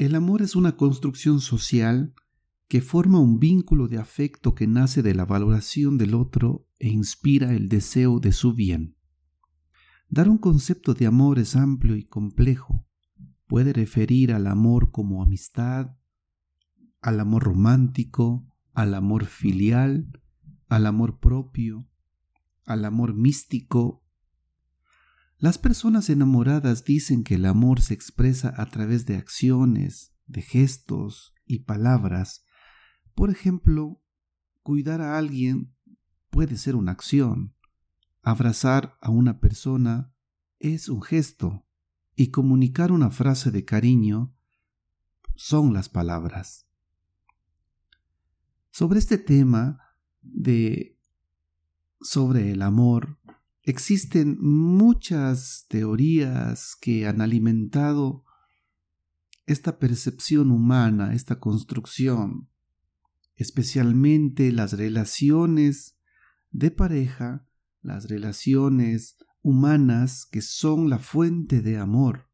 [0.00, 2.14] El amor es una construcción social
[2.68, 7.52] que forma un vínculo de afecto que nace de la valoración del otro e inspira
[7.52, 8.96] el deseo de su bien.
[10.08, 12.86] Dar un concepto de amor es amplio y complejo.
[13.46, 15.98] Puede referir al amor como amistad,
[17.02, 20.18] al amor romántico, al amor filial,
[20.68, 21.86] al amor propio,
[22.64, 23.99] al amor místico
[25.40, 31.34] las personas enamoradas dicen que el amor se expresa a través de acciones, de gestos
[31.46, 32.44] y palabras.
[33.14, 34.02] Por ejemplo,
[34.62, 35.74] cuidar a alguien
[36.28, 37.54] puede ser una acción.
[38.22, 40.12] Abrazar a una persona
[40.58, 41.66] es un gesto
[42.14, 44.36] y comunicar una frase de cariño
[45.36, 46.68] son las palabras.
[48.70, 49.80] Sobre este tema
[50.20, 50.98] de
[52.02, 53.18] sobre el amor
[53.62, 58.24] Existen muchas teorías que han alimentado
[59.46, 62.48] esta percepción humana, esta construcción,
[63.34, 65.98] especialmente las relaciones
[66.50, 67.46] de pareja,
[67.82, 72.30] las relaciones humanas que son la fuente de amor.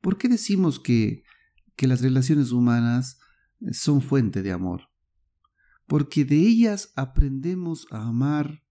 [0.00, 1.24] ¿Por qué decimos que,
[1.74, 3.18] que las relaciones humanas
[3.72, 4.90] son fuente de amor?
[5.86, 8.65] Porque de ellas aprendemos a amar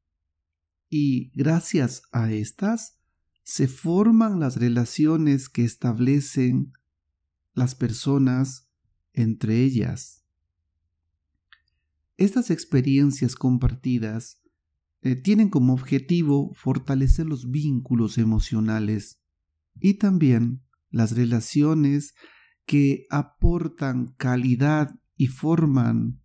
[0.98, 3.02] y gracias a estas
[3.44, 6.72] se forman las relaciones que establecen
[7.54, 8.70] las personas
[9.12, 10.26] entre ellas.
[12.16, 14.42] Estas experiencias compartidas
[15.02, 19.22] eh, tienen como objetivo fortalecer los vínculos emocionales
[19.78, 22.16] y también las relaciones
[22.66, 26.22] que aportan calidad y forman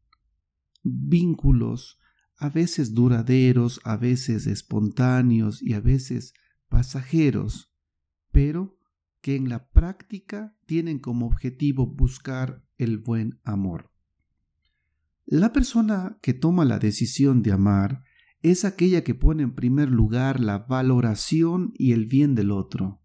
[0.84, 1.99] vínculos
[2.40, 6.32] a veces duraderos, a veces espontáneos y a veces
[6.70, 7.70] pasajeros,
[8.32, 8.78] pero
[9.20, 13.92] que en la práctica tienen como objetivo buscar el buen amor.
[15.26, 18.04] La persona que toma la decisión de amar
[18.40, 23.02] es aquella que pone en primer lugar la valoración y el bien del otro.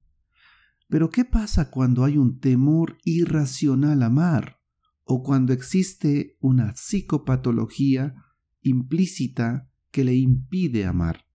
[0.87, 4.61] Pero ¿qué pasa cuando hay un temor irracional a amar
[5.03, 8.24] o cuando existe una psicopatología
[8.65, 11.25] implícita que le impide amar.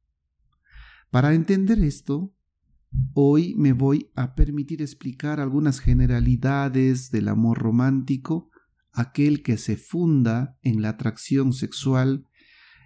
[1.11, 2.35] Para entender esto,
[3.15, 8.51] hoy me voy a permitir explicar algunas generalidades del amor romántico,
[8.93, 12.27] aquel que se funda en la atracción sexual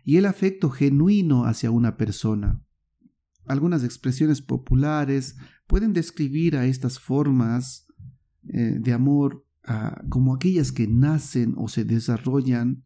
[0.05, 2.63] y el afecto genuino hacia una persona.
[3.47, 7.87] Algunas expresiones populares pueden describir a estas formas
[8.49, 9.45] eh, de amor
[10.11, 12.85] como aquellas que nacen o se desarrollan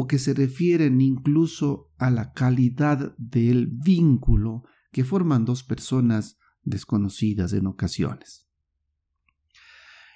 [0.00, 7.52] o que se refieren incluso a la calidad del vínculo que forman dos personas desconocidas
[7.52, 8.46] en ocasiones.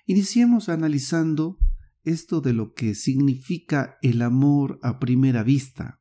[0.07, 1.59] Iniciemos analizando
[2.05, 6.01] esto de lo que significa el amor a primera vista.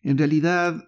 [0.00, 0.82] En realidad,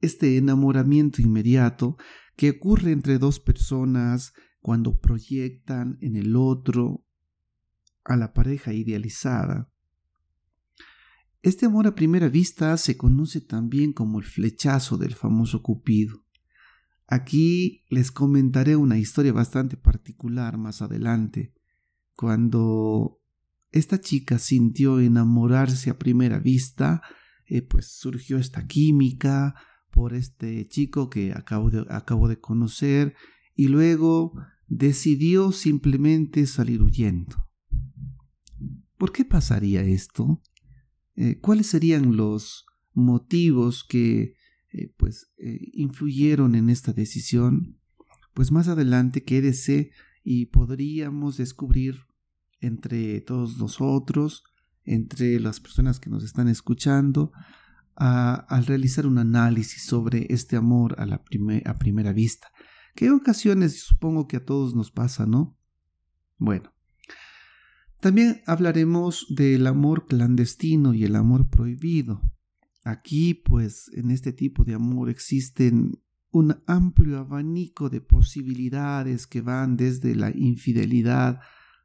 [0.00, 1.98] este enamoramiento inmediato
[2.34, 7.06] que ocurre entre dos personas cuando proyectan en el otro
[8.02, 9.70] a la pareja idealizada
[11.42, 16.24] este amor a primera vista se conoce también como el flechazo del famoso Cupido.
[17.06, 21.54] Aquí les comentaré una historia bastante particular más adelante,
[22.14, 23.20] cuando
[23.72, 27.02] esta chica sintió enamorarse a primera vista,
[27.46, 29.54] eh, pues surgió esta química
[29.90, 33.14] por este chico que acabo de, acabo de conocer
[33.54, 34.34] y luego
[34.68, 37.48] decidió simplemente salir huyendo.
[38.98, 40.42] ¿Por qué pasaría esto?
[41.22, 42.64] Eh, cuáles serían los
[42.94, 44.36] motivos que
[44.72, 47.78] eh, pues eh, influyeron en esta decisión
[48.32, 49.90] pues más adelante quédese
[50.24, 52.06] y podríamos descubrir
[52.62, 54.44] entre todos nosotros
[54.86, 57.32] entre las personas que nos están escuchando
[57.96, 62.48] al realizar un análisis sobre este amor a, la primera vista.
[62.94, 65.58] ¿Qué ocasiones supongo que a todos nos pasa, no?
[66.38, 66.72] Bueno,
[68.00, 72.22] también hablaremos del amor clandestino y el amor prohibido.
[72.82, 76.00] Aquí, pues, en este tipo de amor existen
[76.30, 81.40] un amplio abanico de posibilidades que van desde la infidelidad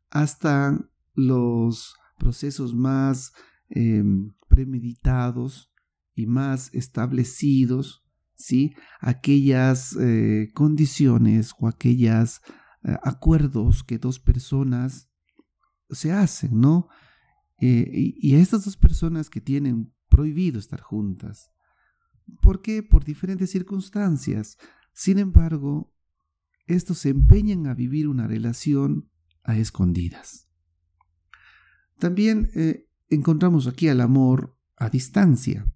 [0.09, 0.79] hasta
[1.13, 3.33] los procesos más
[3.69, 5.71] em, premeditados
[6.13, 8.73] y más establecidos, ¿sí?
[9.01, 12.41] Aquellas eh, condiciones o aquellos
[12.83, 15.09] eh, acuerdos que dos personas
[15.89, 16.87] se hacen, ¿no?
[17.59, 21.51] Eh, y, a estas dos personas que tienen prohibido estar juntas.
[22.41, 22.83] ¿Por qué?
[22.83, 24.57] Por diferentes circunstancias.
[24.93, 25.93] Sin embargo,
[26.67, 29.09] estos se empeñan a vivir una relación
[29.43, 30.49] a escondidas.
[31.99, 35.71] También eh, encontramos aquí al amor a distancia.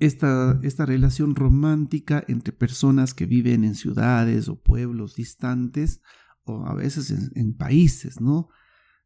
[0.00, 6.00] Esta, esta, relación romántica entre personas que viven en ciudades o pueblos distantes
[6.44, 8.48] o a veces en, en países, ¿no?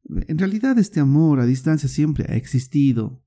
[0.08, 3.22] En realidad este amor a distancia siempre ha existido,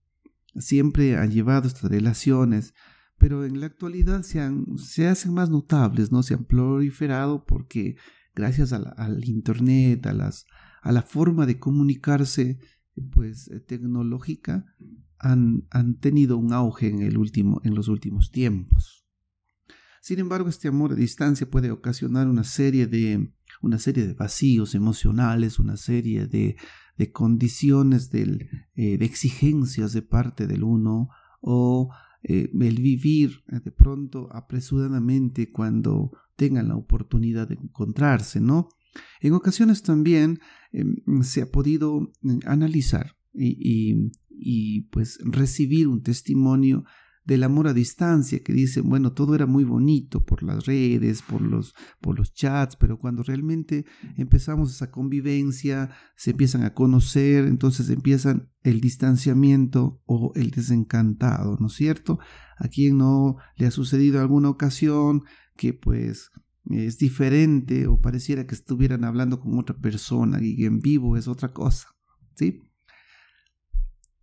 [0.55, 2.73] siempre ha llevado estas relaciones,
[3.17, 6.23] pero en la actualidad se, han, se hacen más notables, ¿no?
[6.23, 7.95] Se han proliferado porque
[8.33, 10.47] gracias al Internet, a, las,
[10.81, 12.59] a la forma de comunicarse
[13.13, 14.65] pues, eh, tecnológica,
[15.19, 19.00] han, han tenido un auge en, el último, en los últimos tiempos.
[20.01, 23.31] Sin embargo, este amor a distancia puede ocasionar una serie de,
[23.61, 26.57] una serie de vacíos emocionales, una serie de,
[26.97, 31.09] de condiciones eh, de exigencias de parte del uno
[31.39, 31.93] o
[32.23, 38.69] eh, el vivir eh, de pronto apresuradamente cuando tengan la oportunidad de encontrarse, ¿no?
[39.21, 40.39] En ocasiones también
[40.71, 42.11] em, se ha podido
[42.45, 46.85] analizar y, y, pues recibir un testimonio
[47.23, 51.41] del amor a distancia, que dicen, bueno, todo era muy bonito por las redes, por
[51.41, 53.85] los, por los chats, pero cuando realmente
[54.17, 61.67] empezamos esa convivencia, se empiezan a conocer, entonces empiezan el distanciamiento o el desencantado, ¿no
[61.67, 62.19] es cierto?
[62.57, 65.23] A quien no le ha sucedido alguna ocasión
[65.55, 66.31] que pues
[66.65, 71.53] es diferente o pareciera que estuvieran hablando con otra persona y en vivo es otra
[71.53, 71.87] cosa,
[72.35, 72.61] ¿sí?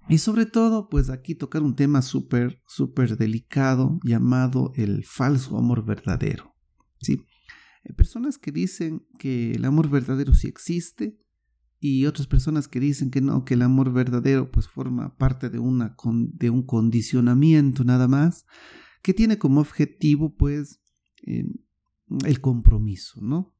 [0.08, 5.84] Y sobre todo, pues aquí tocar un tema súper, súper delicado llamado el falso amor
[5.84, 6.54] verdadero.
[7.00, 7.26] ¿sí?
[7.94, 11.18] Personas que dicen que el amor verdadero sí existe
[11.78, 15.58] y otras personas que dicen que no, que el amor verdadero pues forma parte de,
[15.58, 18.46] una, de un condicionamiento nada más,
[19.02, 20.80] que tiene como objetivo pues
[21.26, 21.44] eh,
[22.24, 23.54] el compromiso, ¿no?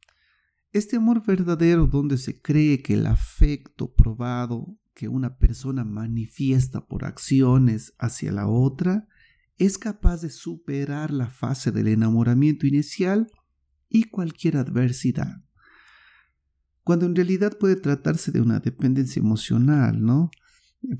[0.72, 7.04] Este amor verdadero donde se cree que el afecto probado que una persona manifiesta por
[7.04, 9.06] acciones hacia la otra
[9.56, 13.30] es capaz de superar la fase del enamoramiento inicial
[13.88, 15.44] y cualquier adversidad.
[16.82, 20.32] Cuando en realidad puede tratarse de una dependencia emocional, ¿no?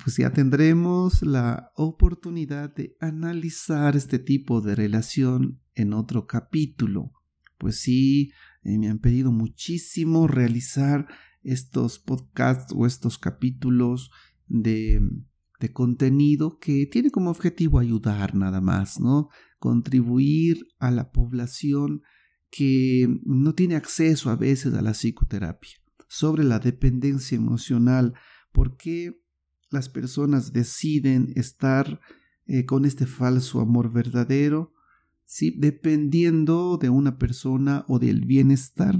[0.05, 7.11] Pues ya tendremos la oportunidad de analizar este tipo de relación en otro capítulo.
[7.59, 8.31] Pues sí,
[8.63, 11.09] eh, me han pedido muchísimo realizar
[11.53, 14.11] estos podcasts o estos capítulos
[14.47, 15.01] de,
[15.61, 19.29] de contenido que tiene como objetivo ayudar nada más, ¿no?
[19.59, 22.03] Contribuir a la población
[22.51, 25.77] que no tiene acceso a veces a la psicoterapia,
[26.09, 28.15] sobre la dependencia emocional,
[28.53, 29.21] por qué
[29.71, 32.01] las personas deciden estar
[32.47, 34.73] eh, con este falso amor verdadero,
[35.25, 35.55] ¿sí?
[35.59, 38.99] dependiendo de una persona o del bienestar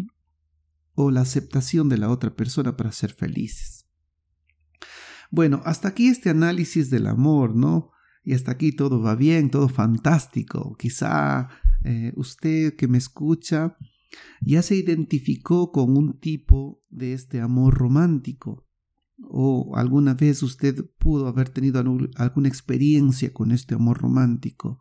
[1.01, 3.87] o la aceptación de la otra persona para ser felices.
[5.31, 7.93] Bueno, hasta aquí este análisis del amor, ¿no?
[8.25, 10.75] Y hasta aquí todo va bien, todo fantástico.
[10.77, 11.51] Quizá
[11.85, 13.77] eh, usted que me escucha
[14.41, 18.67] ya se identificó con un tipo de este amor romántico
[19.23, 21.79] o alguna vez usted pudo haber tenido
[22.17, 24.81] alguna experiencia con este amor romántico.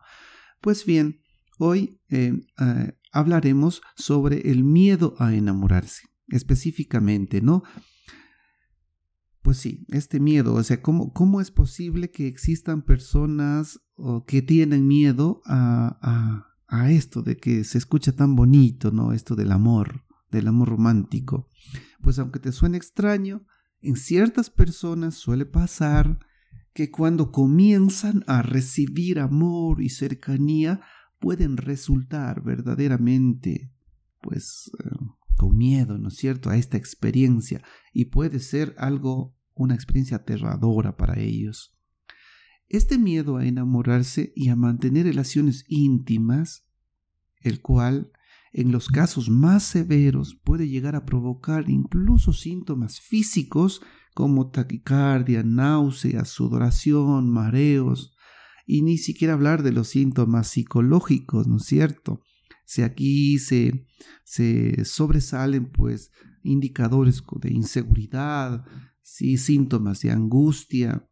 [0.62, 1.22] Pues bien,
[1.60, 7.64] hoy eh, eh, hablaremos sobre el miedo a enamorarse, específicamente, ¿no?
[9.42, 13.80] Pues sí, este miedo, o sea, ¿cómo, es posible que existan personas
[14.26, 16.46] que tienen miedo a
[16.90, 19.14] esto de que se escucha tan bonito, ¿no?
[19.14, 21.50] Esto del amor, del amor romántico.
[22.02, 23.46] Pues aunque te suene extraño,
[23.82, 26.20] en ciertas personas suele pasar
[26.74, 30.82] que cuando comienzan a recibir amor y cercanía,
[31.20, 33.72] pueden resultar verdaderamente,
[34.22, 34.90] pues, eh,
[35.36, 37.62] con miedo, ¿no es cierto?, a esta experiencia
[37.94, 41.76] y puede ser algo, una experiencia aterradora para ellos.
[42.68, 46.66] Este miedo a enamorarse y a mantener relaciones íntimas,
[47.42, 48.12] el cual
[48.52, 53.82] en los casos más severos puede llegar a provocar incluso síntomas físicos
[54.14, 58.17] como taquicardia, náuseas, sudoración, mareos,
[58.68, 62.22] y ni siquiera hablar de los síntomas psicológicos, ¿no es cierto?
[62.66, 63.88] Si aquí se,
[64.26, 66.12] se sobresalen pues
[66.44, 68.66] indicadores de inseguridad,
[69.02, 69.38] ¿sí?
[69.38, 71.10] síntomas de angustia,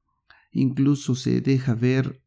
[0.51, 2.21] incluso se deja ver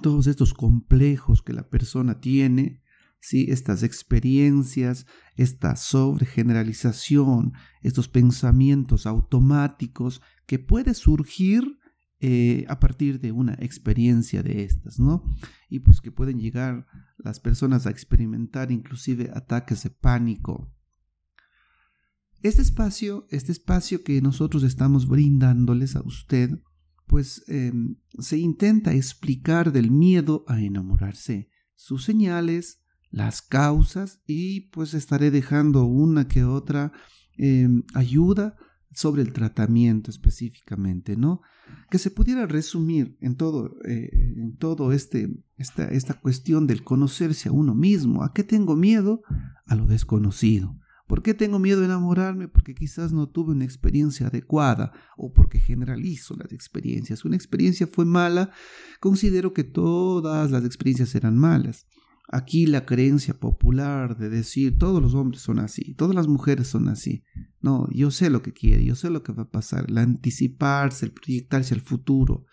[0.00, 2.80] todos estos complejos que la persona tiene,
[3.20, 3.46] ¿sí?
[3.48, 11.80] estas experiencias, esta sobregeneralización, estos pensamientos automáticos que puede surgir
[12.20, 15.24] eh, a partir de una experiencia de estas, ¿no?
[15.68, 16.86] Y pues que pueden llegar
[17.18, 20.72] las personas a experimentar inclusive ataques de pánico.
[22.42, 26.50] Este espacio, este espacio que nosotros estamos brindándoles a usted,
[27.06, 32.80] pues em, se intenta explicar del miedo a enamorarse, sus señales,
[33.10, 36.92] las causas y pues estaré dejando una que otra
[37.36, 38.56] em, ayuda
[38.94, 41.40] sobre el tratamiento específicamente, ¿no?
[41.90, 47.48] Que se pudiera resumir en todo, eh, en todo este, esta, esta cuestión del conocerse
[47.48, 48.22] a uno mismo.
[48.22, 49.22] ¿A qué tengo miedo?
[49.66, 50.78] A lo desconocido.
[51.06, 52.48] ¿Por qué tengo miedo de enamorarme?
[52.48, 57.24] Porque quizás no tuve una experiencia adecuada o porque generalizo las experiencias.
[57.24, 58.52] Una experiencia fue mala,
[59.00, 61.86] considero que todas las experiencias eran malas.
[62.28, 66.88] Aquí la creencia popular de decir todos los hombres son así, todas las mujeres son
[66.88, 67.22] así.
[67.64, 71.06] No, yo sé lo que quiere, yo sé lo que va a pasar, el anticiparse,
[71.06, 72.44] el proyectarse al futuro.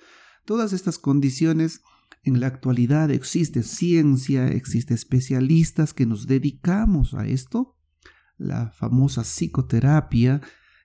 [0.46, 1.82] Todas estas condiciones
[2.24, 7.76] en la actualidad existe ciencia, existe especialistas que nos dedicamos a esto,
[8.38, 10.40] la famosa psicoterapia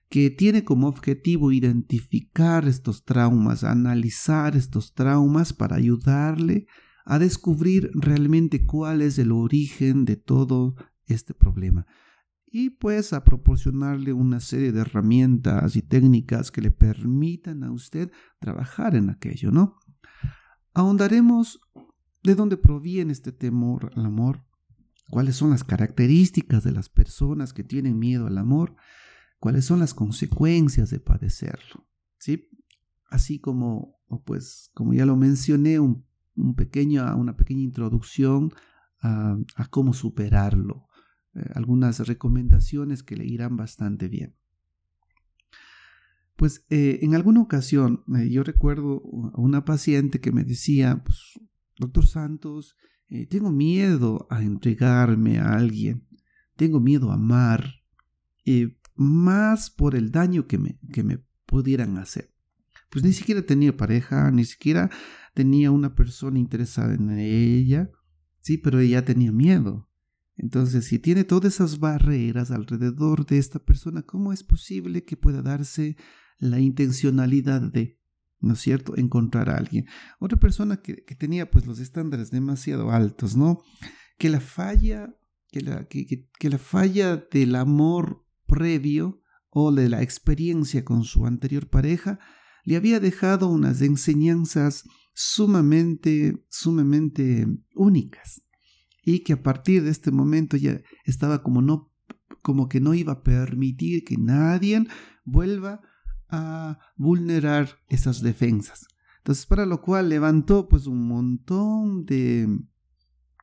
[0.09, 6.67] que tiene como objetivo identificar estos traumas, analizar estos traumas para ayudarle
[7.05, 11.87] a descubrir realmente cuál es el origen de todo este problema
[12.49, 18.11] y pues a proporcionarle una serie de herramientas y técnicas que le permitan a usted
[18.39, 19.77] trabajar en aquello, ¿no?
[20.73, 21.59] Ahondaremos
[22.23, 24.45] de dónde proviene este temor al amor,
[25.09, 28.75] cuáles son las características de las personas que tienen miedo al amor,
[29.39, 31.87] cuáles son las consecuencias de padecerlo,
[32.17, 32.49] ¿sí?
[33.09, 36.05] Así como, pues, como ya lo mencioné, un
[36.55, 38.51] pequeño, una pequeña introducción
[39.01, 39.37] a,
[39.69, 40.86] cómo superarlo.
[41.37, 44.35] Eh, algunas recomendaciones que le irán bastante bien.
[46.35, 49.03] Pues eh, en alguna ocasión eh, yo recuerdo
[49.33, 51.39] a una paciente que me decía, pues,
[51.77, 52.75] doctor Santos,
[53.29, 56.05] tengo miedo a entregarme a alguien,
[56.57, 57.75] tengo miedo a amar,
[58.95, 62.33] más por el daño que me, que me pudieran hacer.
[62.89, 64.89] Pues ni siquiera tenía pareja, ni siquiera
[65.33, 67.89] tenía una persona interesada en ella,
[68.41, 69.86] sí, pero ella tenía miedo.
[70.37, 75.41] Entonces, si tiene todas esas barreras alrededor de esta persona, ¿cómo es posible que pueda
[75.41, 75.97] darse
[76.37, 77.99] la intencionalidad de,
[78.39, 79.87] ¿no es cierto?, encontrar a alguien.
[80.19, 83.63] Otra persona que, tenía pues los estándares demasiado altos, ¿no?
[84.19, 85.17] Que la falla,
[85.49, 91.67] que la, que, la falla del amor previo o de la experiencia con su anterior
[91.67, 92.19] pareja
[92.63, 94.83] le había dejado unas enseñanzas
[95.15, 98.46] sumamente, sumamente únicas
[99.07, 101.93] y que a partir de este momento ya estaba como no
[102.41, 104.85] como que no iba a permitir que nadie
[105.23, 105.79] vuelva
[106.27, 108.85] a vulnerar esas defensas.
[109.19, 112.47] Entonces, para lo cual levantó pues un montón de,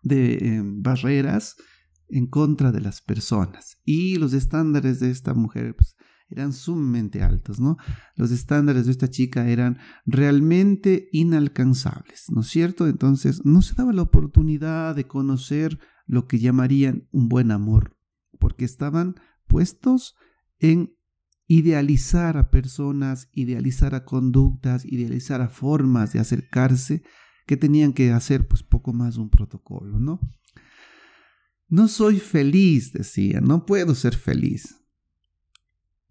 [0.02, 1.56] de eh, barreras
[2.11, 5.93] en contra de las personas y los estándares de esta mujer pues,
[6.34, 7.76] eran sumamente altos, ¿no?
[8.16, 12.86] Los estándares de esta chica eran realmente inalcanzables, ¿no es cierto?
[12.86, 17.96] Entonces no se daba la oportunidad de conocer lo que llamarían un buen amor,
[18.38, 19.14] porque estaban
[19.46, 20.14] puestos
[20.58, 20.94] en
[21.46, 27.02] idealizar a personas, idealizar a conductas, idealizar a formas de acercarse
[27.46, 30.20] que tenían que hacer pues poco más un protocolo, ¿no?
[31.68, 34.83] No soy feliz, decía, no puedo ser feliz.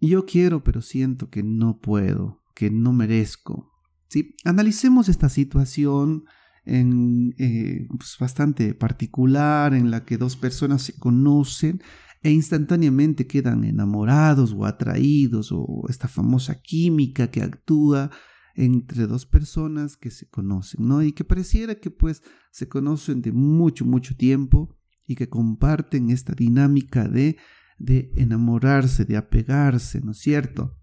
[0.00, 3.72] Yo quiero, pero siento que no puedo, que no merezco.
[4.08, 4.34] ¿sí?
[4.44, 6.24] Analicemos esta situación
[6.64, 11.82] en, eh, pues, bastante particular en la que dos personas se conocen
[12.22, 18.10] e instantáneamente quedan enamorados o atraídos o esta famosa química que actúa
[18.54, 21.02] entre dos personas que se conocen, ¿no?
[21.02, 24.74] Y que pareciera que pues se conocen de mucho, mucho tiempo
[25.06, 27.36] y que comparten esta dinámica de
[27.78, 30.76] de enamorarse, de apegarse, ¿no es cierto?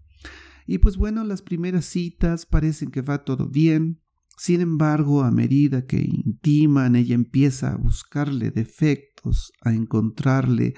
[0.66, 4.02] Y pues bueno, las primeras citas parecen que va todo bien,
[4.36, 10.74] sin embargo, a medida que intiman, ella empieza a buscarle defectos, a encontrarle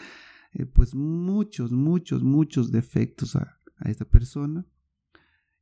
[0.53, 4.67] eh, pues muchos, muchos, muchos defectos a, a esta persona.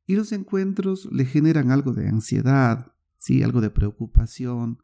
[0.04, 4.78] Y los encuentros le generan algo de ansiedad, sí, algo de preocupación.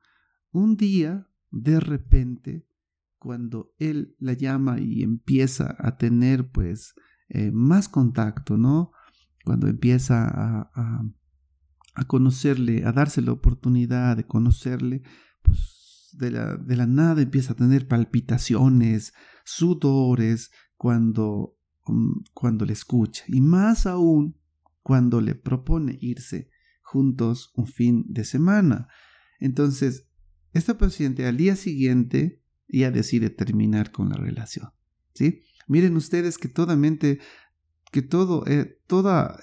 [0.53, 2.68] Un día, de repente,
[3.19, 6.95] cuando él la llama y empieza a tener pues
[7.29, 8.93] eh, más contacto, ¿no?
[9.45, 10.27] Cuando empieza
[10.75, 11.03] a,
[12.07, 15.03] conocerle, a darse la oportunidad de conocerle,
[15.43, 22.73] pues de la, de la nada empieza a tener palpitaciones, sudores, cuando, um, cuando le
[22.73, 23.25] escucha.
[23.27, 24.39] Y más aún
[24.83, 26.51] cuando le propone irse
[26.83, 28.89] juntos un fin de semana.
[29.39, 30.09] Entonces,
[30.53, 34.71] esta paciente al día siguiente ya decide terminar con la relación.
[35.15, 35.43] ¿sí?
[35.67, 37.19] Miren ustedes que toda mente,
[37.91, 38.79] que todo, eh,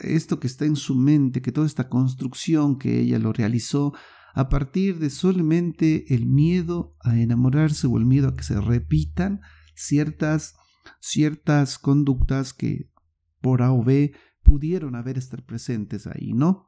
[0.02, 3.94] esto que está en su mente, que toda esta construcción que ella lo realizó
[4.34, 9.42] a partir de solamente el miedo a enamorarse o el miedo a que se repitan
[9.76, 10.56] ciertas,
[11.00, 12.92] ciertas conductas que
[13.40, 14.14] por A o B
[14.44, 16.68] pudieron haber estar presentes ahí, ¿no?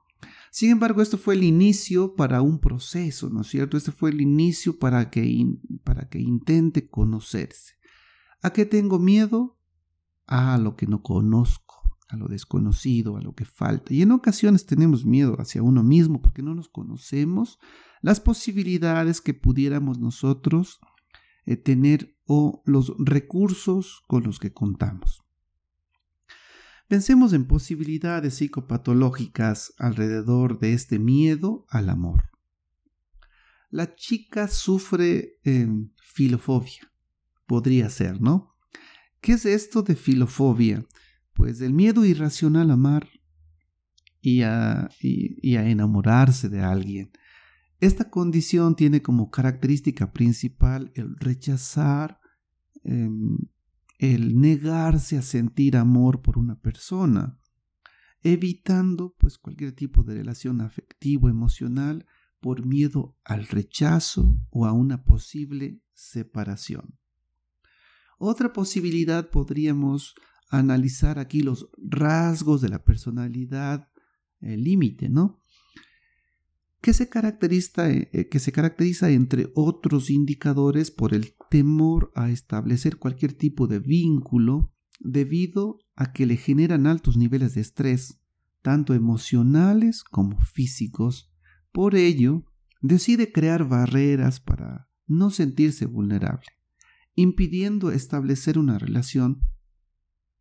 [0.51, 3.77] Sin embargo, esto fue el inicio para un proceso, ¿no es cierto?
[3.77, 5.45] Este fue el inicio para que,
[5.83, 7.75] para que intente conocerse.
[8.41, 9.59] ¿A qué tengo miedo?
[10.25, 13.93] A lo que no conozco, a lo desconocido, a lo que falta.
[13.93, 17.59] Y en ocasiones tenemos miedo hacia uno mismo porque no nos conocemos
[18.01, 20.79] las posibilidades que pudiéramos nosotros
[21.45, 25.26] eh, tener o los recursos con los que contamos.
[26.87, 32.23] Pensemos en posibilidades psicopatológicas alrededor de este miedo al amor.
[33.69, 36.89] La chica sufre en filofobia.
[37.45, 38.55] Podría ser, ¿no?
[39.19, 40.85] ¿Qué es esto de filofobia?
[41.33, 43.09] Pues el miedo irracional a amar
[44.21, 44.89] y a,
[45.41, 47.11] enamorarse de alguien.
[47.81, 52.19] Esta condición tiene como característica principal el rechazar
[52.83, 53.37] em,
[53.97, 57.39] el negarse a sentir amor por una persona,
[58.21, 62.05] evitando pues cualquier tipo de relación afectivo emocional
[62.39, 66.99] por miedo al rechazo o a una posible separación.
[68.19, 70.15] Otra posibilidad podríamos
[70.49, 73.89] analizar aquí los rasgos de la personalidad
[74.39, 75.41] límite, ¿no?
[76.81, 82.97] Que se, caracteriza, eh, que se caracteriza entre otros indicadores por el temor a establecer
[82.97, 88.19] cualquier tipo de vínculo debido a que le generan altos niveles de estrés,
[88.61, 91.31] tanto emocionales como físicos.
[91.71, 92.45] Por ello,
[92.81, 96.47] decide crear barreras para no sentirse vulnerable,
[97.15, 99.41] impidiendo establecer una relación.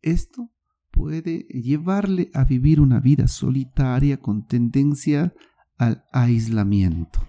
[0.01, 0.51] Esto
[0.91, 5.33] puede llevarle a vivir una vida solitaria con tendencia
[5.77, 7.19] al aislamiento.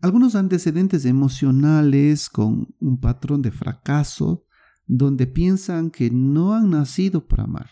[0.00, 4.44] Algunos antecedentes emocionales con un patrón de fracaso
[4.86, 7.70] donde piensan que no han nacido para amar.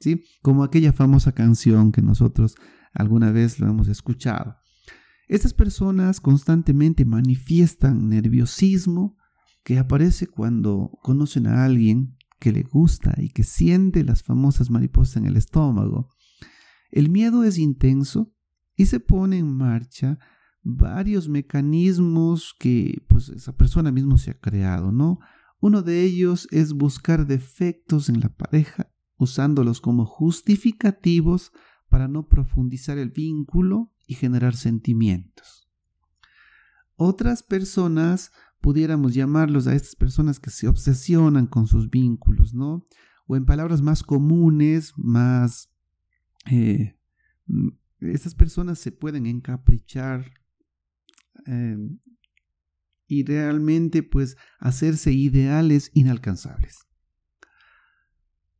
[0.00, 0.24] ¿Sí?
[0.42, 2.56] Como aquella famosa canción que nosotros
[2.92, 4.56] alguna vez lo hemos escuchado.
[5.28, 9.16] Estas personas constantemente manifiestan nerviosismo
[9.62, 15.16] que aparece cuando conocen a alguien que le gusta y que siente las famosas mariposas
[15.18, 16.10] en el estómago
[16.90, 18.32] el miedo es intenso
[18.76, 20.18] y se pone en marcha
[20.62, 25.20] varios mecanismos que pues esa persona mismo se ha creado, ¿no?
[25.60, 31.52] Uno de ellos es buscar defectos en la pareja, usándolos como justificativos
[31.88, 35.68] para no profundizar el vínculo y generar sentimientos.
[36.96, 42.86] Otras personas pudiéramos llamarlos a estas personas que se obsesionan con sus vínculos, ¿no?
[43.26, 45.69] O en palabras más comunes, más
[46.46, 46.98] eh,
[47.46, 47.68] mm,
[48.00, 50.32] estas personas se pueden encaprichar
[51.46, 51.98] em,
[53.06, 56.86] y realmente pues hacerse ideales inalcanzables.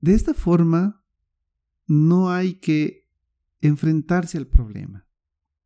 [0.01, 1.05] De esta forma,
[1.87, 3.09] no hay que
[3.61, 5.07] enfrentarse al problema.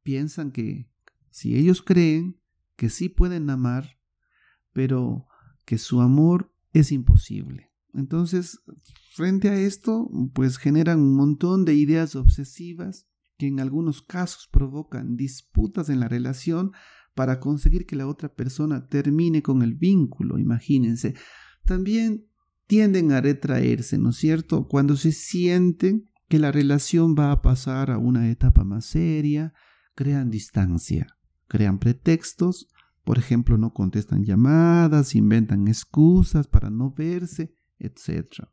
[0.02, 0.90] Piensan que
[1.30, 2.40] si ellos creen
[2.76, 3.98] que sí pueden amar,
[4.72, 5.26] pero
[5.64, 7.72] que su amor es imposible.
[7.94, 8.60] Entonces,
[9.14, 13.06] frente a esto, pues generan un montón de ideas obsesivas
[13.38, 16.72] que en algunos casos provocan disputas en la relación
[17.14, 21.14] para conseguir que la otra persona termine con el vínculo, imagínense.
[21.64, 22.26] También
[22.66, 24.66] tienden a retraerse, ¿no es cierto?
[24.66, 29.54] Cuando se sienten que la relación va a pasar a una etapa más seria,
[29.94, 31.06] crean distancia,
[31.46, 32.68] crean pretextos,
[33.04, 38.48] por ejemplo, no contestan llamadas, inventan excusas para no verse, etc.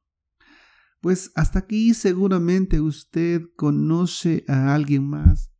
[1.02, 5.52] Pues hasta aquí seguramente usted conoce a alguien más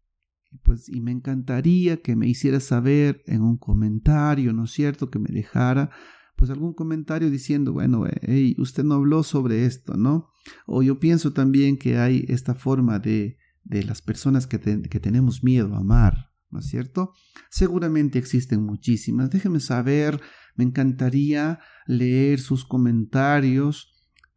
[0.64, 5.10] pues y me encantaría que me hiciera saber en un comentario, ¿no es cierto?
[5.10, 5.90] Que me dejara
[6.36, 10.30] pues algún comentario diciendo, bueno, hey, usted no habló sobre esto, ¿no?
[10.66, 15.44] O yo pienso también que hay esta forma de, de las personas que, que tenemos
[15.44, 17.14] miedo a amar, ¿no es cierto?
[17.50, 19.30] Seguramente existen muchísimas.
[19.30, 20.20] Déjeme saber
[20.56, 23.91] me encantaría leer sus comentarios,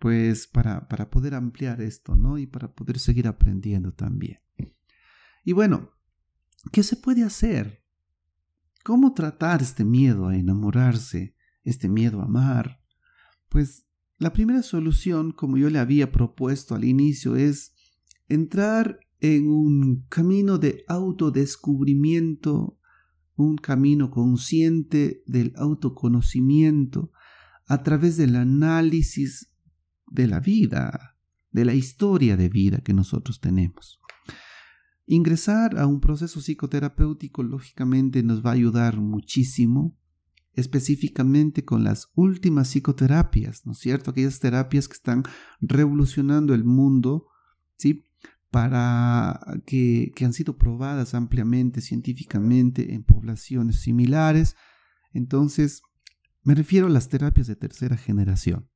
[0.05, 2.37] pues para, para poder ampliar esto, ¿no?
[2.37, 4.37] Y para poder seguir aprendiendo también.
[5.47, 5.93] Y bueno,
[6.73, 7.83] ¿qué se puede hacer?
[8.85, 12.83] ¿Cómo tratar este miedo a enamorarse, este miedo a amar?
[13.49, 13.87] Pues
[14.19, 17.75] la primera solución, como yo le había propuesto al inicio, es
[18.29, 22.79] entrar en un camino de autodescubrimiento,
[23.37, 27.11] un camino consciente del autoconocimiento
[27.67, 29.54] a través del análisis
[30.15, 31.17] de la vida,
[31.51, 34.01] de la historia de vida que nosotros tenemos.
[35.07, 39.99] Ingresar a un proceso psicoterapéutico lógicamente nos va a ayudar muchísimo,
[40.55, 44.13] específicamente con las últimas psicoterapias, ¿no es cierto?
[44.13, 45.25] Aquellas terapias que están
[45.61, 47.27] revolucionando el mundo,
[47.77, 48.05] ¿sí?
[48.51, 54.55] Para que, que han sido probadas ampliamente científicamente en poblaciones similares.
[55.13, 55.83] Entonces,
[56.45, 58.69] me refiero a las terapias de tercera generación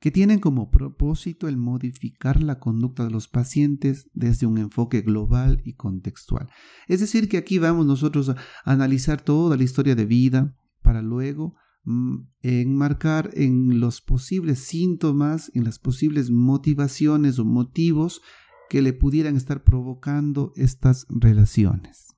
[0.00, 5.60] que tienen como propósito el modificar la conducta de los pacientes desde un enfoque global
[5.64, 6.48] y contextual.
[6.86, 11.56] Es decir, que aquí vamos nosotros a analizar toda la historia de vida para luego
[11.84, 18.22] mm, enmarcar en los posibles síntomas, en las posibles motivaciones o motivos
[18.70, 22.14] que le pudieran estar provocando estas relaciones.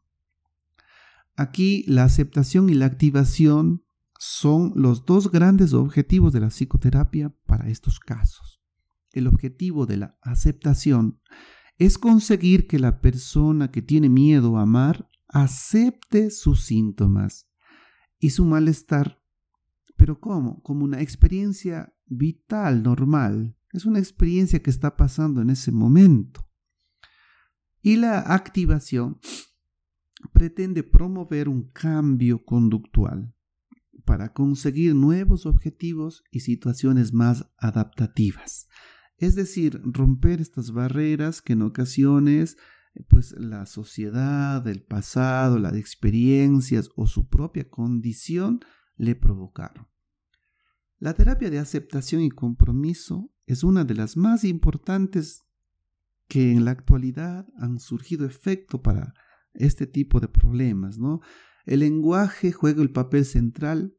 [1.34, 3.84] Aquí la aceptación y la activación
[4.22, 8.60] son los dos grandes objetivos de la psicoterapia para estos casos.
[9.12, 11.18] El objetivo de la aceptación
[11.78, 17.48] es conseguir que la persona que tiene miedo a amar acepte sus síntomas
[18.18, 19.22] y su malestar.
[19.96, 20.62] Pero ¿cómo?
[20.62, 23.56] Como una experiencia vital, normal.
[23.72, 26.46] Es una experiencia que está pasando en ese momento.
[27.80, 29.18] Y la activación
[30.34, 33.34] pretende promover un cambio conductual
[34.10, 38.66] para conseguir nuevos objetivos y situaciones más adaptativas.
[39.18, 42.56] Es decir, romper estas barreras que en ocasiones
[43.08, 48.58] pues la sociedad, el pasado, las experiencias o su propia condición
[48.96, 49.86] le provocaron.
[50.98, 55.44] La terapia de aceptación y compromiso es una de las más importantes
[56.26, 59.14] que en la actualidad han surgido efecto para
[59.54, 61.20] este tipo de problemas, ¿no?
[61.64, 63.94] El lenguaje juega el papel central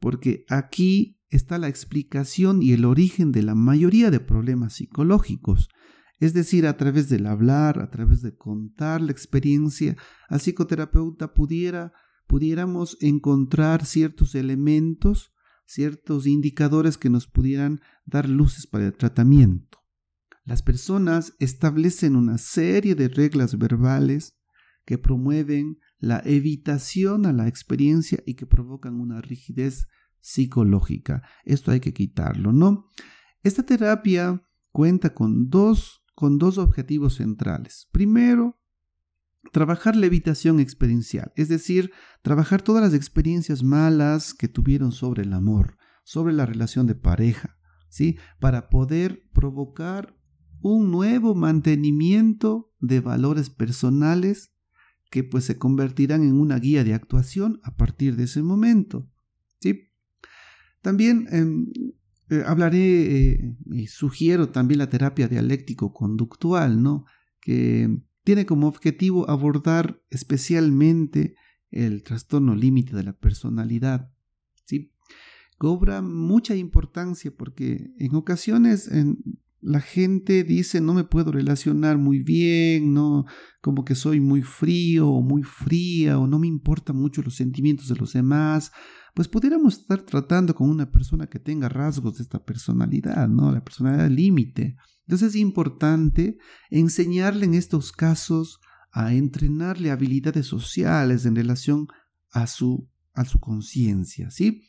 [0.00, 5.68] porque aquí está la explicación y el origen de la mayoría de problemas psicológicos.
[6.18, 9.96] Es decir, a través del hablar, a través de contar la experiencia,
[10.28, 11.92] al psicoterapeuta pudiera,
[12.26, 15.32] pudiéramos encontrar ciertos elementos,
[15.64, 19.78] ciertos indicadores que nos pudieran dar luces para el tratamiento.
[20.44, 24.36] Las personas establecen una serie de reglas verbales
[24.84, 29.86] que promueven la evitación a la experiencia y que provocan una rigidez
[30.20, 31.22] psicológica.
[31.44, 32.86] Esto hay que quitarlo, ¿no?
[33.42, 37.88] Esta terapia cuenta con dos, con dos objetivos centrales.
[37.92, 38.58] Primero,
[39.52, 45.32] trabajar la evitación experiencial, es decir, trabajar todas las experiencias malas que tuvieron sobre el
[45.32, 47.58] amor, sobre la relación de pareja,
[47.88, 48.18] ¿sí?
[48.38, 50.16] Para poder provocar
[50.62, 54.49] un nuevo mantenimiento de valores personales
[55.10, 59.10] que pues se convertirán en una guía de actuación a partir de ese momento.
[59.58, 59.88] ¿sí?
[60.80, 61.70] También em,
[62.30, 67.04] eh, hablaré eh, y sugiero también la terapia dialéctico-conductual, ¿no?
[67.40, 71.34] que tiene como objetivo abordar especialmente
[71.72, 74.12] el trastorno límite de la personalidad.
[74.64, 74.92] ¿sí?
[75.58, 78.88] Cobra mucha importancia porque en ocasiones
[79.60, 83.26] la gente dice no me puedo relacionar muy bien, no,
[83.60, 87.88] como que soy muy frío o muy fría o no me importan mucho los sentimientos
[87.88, 88.72] de los demás,
[89.14, 93.52] pues pudiéramos estar tratando con una persona que tenga rasgos de esta personalidad, ¿no?
[93.52, 94.76] La personalidad límite.
[95.06, 96.38] Entonces es importante
[96.70, 98.60] enseñarle en estos casos
[98.92, 101.88] a entrenarle habilidades sociales en relación
[102.30, 104.62] a su, a su conciencia, ¿sí?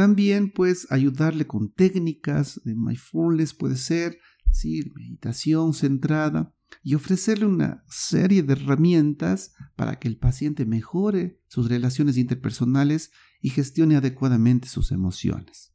[0.00, 4.18] También pues ayudarle con técnicas de mindfulness puede ser,
[4.50, 4.90] ¿sí?
[4.94, 12.16] meditación centrada y ofrecerle una serie de herramientas para que el paciente mejore sus relaciones
[12.16, 13.10] interpersonales
[13.42, 15.74] y gestione adecuadamente sus emociones.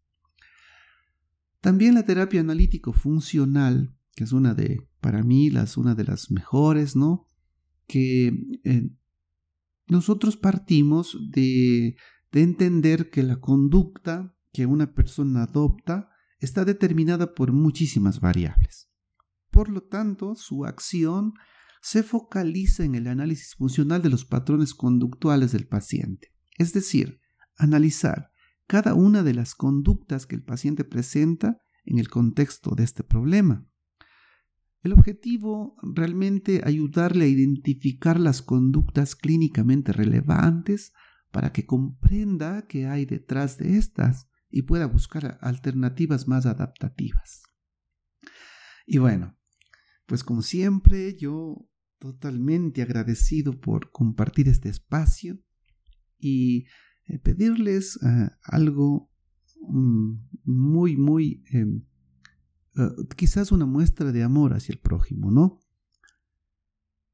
[1.61, 6.31] También la terapia analítico funcional, que es una de, para mí, las, una de las
[6.31, 7.27] mejores, ¿no?
[7.85, 8.33] Que
[8.63, 8.89] eh,
[9.88, 11.95] nosotros partimos de
[12.36, 18.89] de entender que la conducta que una persona adopta está determinada por muchísimas variables.
[19.52, 21.32] Por lo tanto, su acción
[21.82, 27.21] se focaliza en el análisis funcional de los patrones conductuales del paciente, es decir,
[27.56, 28.32] analizar
[28.67, 33.65] cada una de las conductas que el paciente presenta en el contexto de este problema.
[34.84, 40.91] El objetivo realmente ayudarle a identificar las conductas clínicamente relevantes
[41.36, 47.43] para que comprenda qué hay detrás de estas y pueda buscar alternativas más adaptativas.
[48.86, 49.38] Y bueno,
[50.06, 51.67] Pues como siempre, yo
[52.00, 55.43] totalmente agradecido por compartir este espacio
[56.17, 56.67] y
[57.08, 59.12] eh, pedirles eh, algo
[59.60, 60.13] mm,
[60.45, 61.84] muy, muy, em,
[62.78, 65.60] eh, quizás una muestra de amor hacia el prójimo, ¿no?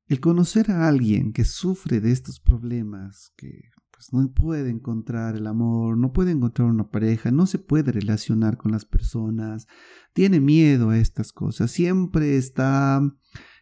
[0.06, 3.72] El conocer a alguien que sufre de estos problemas, que
[4.12, 8.72] no puede encontrar el amor, no puede encontrar una pareja, no se puede relacionar con
[8.72, 9.68] las personas,
[10.14, 13.02] tiene miedo a estas cosas, siempre está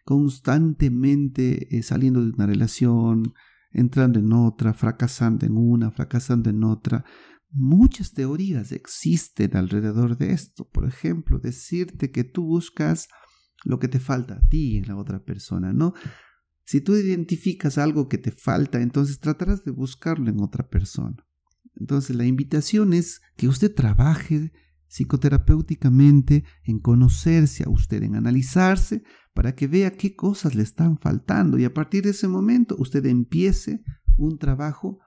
[0.06, 3.34] constantemente eh, saliendo de una relación,
[3.72, 7.06] entrando en otra, fracasando en una, fracasando en otra.
[7.52, 10.68] Muchas teorías existen alrededor de esto.
[10.68, 13.08] Por ejemplo, decirte que tú buscas
[13.66, 15.94] lo que te falta a ti en la otra persona, ¿no?
[16.70, 21.18] Si tú identificas algo que te falta, entonces tratarás de buscarlo en otra persona.
[21.76, 24.54] Entonces la invitación es que usted trabaje
[24.88, 29.02] psicoterapéuticamente en conocerse a usted, en analizarse
[29.34, 33.04] para que vea qué cosas le están faltando y a partir de ese momento usted
[33.08, 33.82] empiece
[34.16, 35.00] un trabajo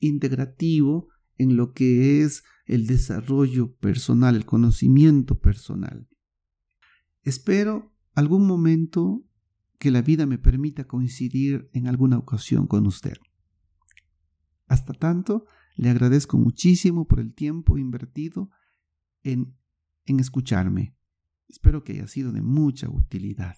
[0.00, 6.10] integrativo en lo que es el desarrollo personal, el conocimiento personal.
[7.22, 9.26] Espero algún momento
[9.78, 13.16] que la vida me permita coincidir en alguna ocasión con usted.
[14.66, 15.44] Hasta tanto,
[15.76, 18.50] le agradezco muchísimo por el tiempo invertido
[19.22, 19.54] en,
[20.06, 20.96] en escucharme.
[21.48, 23.56] Espero que haya sido de mucha utilidad.